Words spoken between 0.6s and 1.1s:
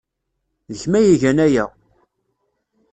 D kemm ay